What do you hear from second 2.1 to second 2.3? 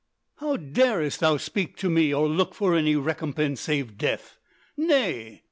or